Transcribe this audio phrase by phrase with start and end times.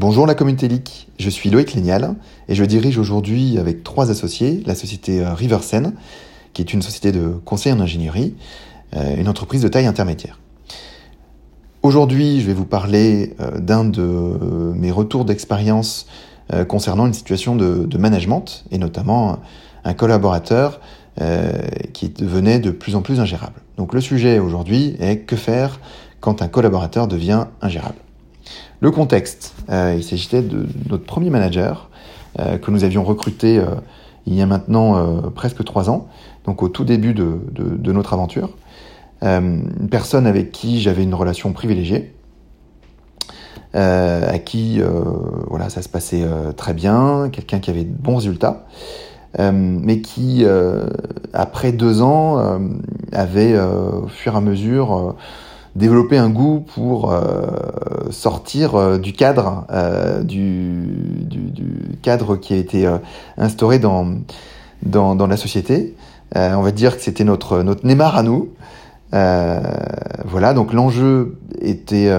[0.00, 2.14] Bonjour la communauté LIC, je suis Loïc Lénial
[2.48, 5.92] et je dirige aujourd'hui avec trois associés la société euh, Riversen,
[6.54, 8.34] qui est une société de conseil en ingénierie,
[8.96, 10.40] euh, une entreprise de taille intermédiaire.
[11.82, 14.02] Aujourd'hui, je vais vous parler euh, d'un de
[14.74, 16.06] mes retours d'expérience
[16.66, 19.38] concernant une situation de, management et notamment
[19.84, 20.80] un collaborateur
[21.92, 23.60] qui devenait de plus en plus ingérable.
[23.76, 25.78] Donc le sujet aujourd'hui est que faire
[26.20, 27.98] quand un collaborateur devient ingérable.
[28.80, 31.90] Le contexte, euh, il s'agissait de notre premier manager
[32.38, 33.66] euh, que nous avions recruté euh,
[34.26, 36.06] il y a maintenant presque trois ans,
[36.44, 37.40] donc au tout début de,
[37.90, 38.50] notre aventure.
[39.22, 42.14] une personne avec qui j'avais une relation privilégiée,
[43.72, 44.82] à qui
[45.48, 46.22] voilà ça se passait
[46.54, 48.66] très bien, quelqu'un qui avait de bons résultats,
[49.38, 50.44] mais qui
[51.32, 52.60] après deux ans
[53.12, 55.16] avait au fur et à mesure
[55.76, 57.46] développer un goût pour euh,
[58.10, 60.82] sortir euh, du cadre euh, du,
[61.22, 62.88] du, du, cadre qui a été
[63.36, 64.14] instauré dans,
[64.82, 65.94] dans, dans la société.
[66.34, 68.48] on va dire que c'était notre notre Neymar à nous.
[69.12, 72.10] voilà, donc l'enjeu était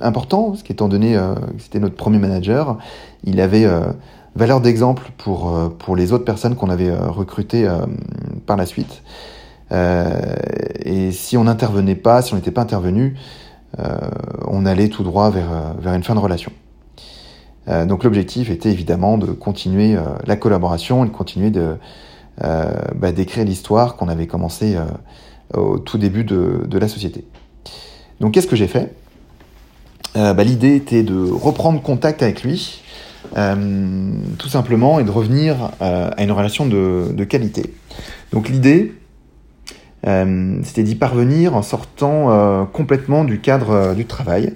[0.00, 2.78] important, parce qu'étant donné que c'était notre premier manager,
[3.24, 3.68] il avait
[4.36, 7.68] valeur d'exemple pour pour les autres personnes qu'on avait recrutées
[8.46, 9.02] par la suite.
[10.90, 13.16] Euh, et si on n'intervenait pas, si on n'était pas intervenu,
[13.78, 13.98] euh,
[14.48, 16.52] on allait tout droit vers, euh, vers une fin de relation.
[17.86, 19.96] donc l'objectif était évidemment de continuer
[20.26, 21.76] la collaboration et de continuer de
[22.40, 24.76] bah, d'écrire l'histoire qu'on avait commencé
[25.54, 27.24] au tout début de, de la société.
[28.18, 28.92] Donc qu'est-ce que j'ai fait?
[30.14, 32.82] Bah, L'idée était de reprendre contact avec lui,
[33.36, 37.72] tout simplement, et de revenir à une relation de, de qualité.
[38.32, 38.99] Donc l'idée, euh,
[40.04, 44.54] c'était d'y parvenir en sortant euh, complètement du cadre euh, du travail.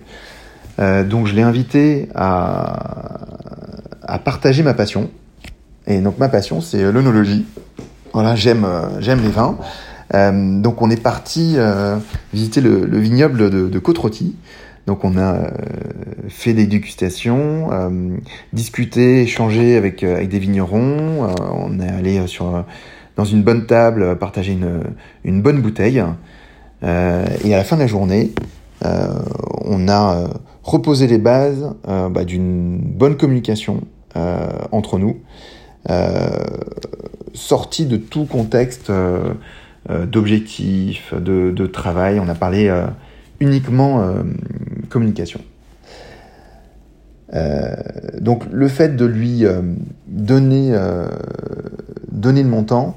[0.79, 3.27] donc je l'ai invité à,
[4.03, 5.11] à, partager ma passion.
[5.87, 7.47] Et donc ma passion, c'est l'œnologie.
[8.13, 8.67] Voilà, j'aime
[9.01, 9.59] j'aime les vins.
[10.63, 11.57] donc on est parti
[12.33, 14.01] visiter le, le, vignoble de, de côte
[14.87, 15.37] Donc on a
[16.29, 17.69] fait des dégustations,
[18.53, 21.29] discuté, échangé avec, avec des vignerons.
[21.53, 22.65] on est allé sur
[23.17, 24.83] dans une bonne table, partager une,
[25.25, 26.03] une bonne bouteille.
[26.83, 28.33] Euh, et à la fin de la journée,
[28.85, 29.09] euh,
[29.65, 30.29] on a euh,
[30.63, 33.83] reposé les bases euh, bah, d'une bonne communication
[34.17, 35.19] euh, entre nous,
[37.35, 38.91] sorti de tout contexte
[39.89, 42.19] d'objectifs, de, de, travail.
[42.21, 42.73] On a parlé
[43.39, 44.15] uniquement
[44.89, 45.41] communication.
[48.19, 49.45] donc le fait de lui
[50.07, 50.75] donner
[52.15, 52.97] donner de mon temps,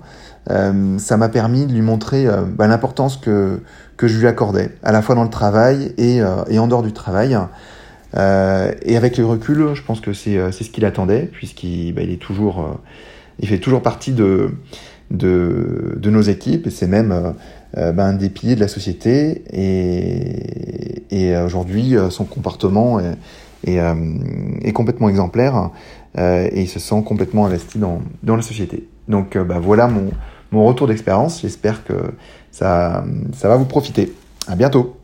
[0.50, 3.60] euh, ça m'a permis de lui montrer euh, bah, l'importance que,
[3.98, 6.84] que je lui accordais, à la fois dans le travail et, euh, et en dehors
[6.84, 7.38] du travail.
[8.16, 12.80] et avec le recul, je pense que c'est ce qu'il attendait, puisqu'il bah, est toujours,
[13.40, 14.52] il fait toujours partie de,
[15.12, 17.34] de, de nos équipes, et c'est même
[17.76, 19.44] bah, un des piliers de la société.
[19.52, 23.18] Et, et aujourd'hui, son comportement est,
[23.68, 23.80] est,
[24.64, 25.70] est complètement exemplaire,
[26.18, 28.88] et il se sent complètement investi dans, dans la société.
[29.08, 30.12] Donc euh, bah, voilà mon,
[30.52, 31.42] mon retour d'expérience.
[31.42, 31.94] J'espère que
[32.52, 33.04] ça,
[33.34, 34.14] ça va vous profiter.
[34.48, 34.97] À bientôt.